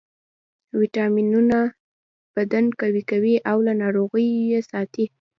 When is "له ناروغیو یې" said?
3.65-4.59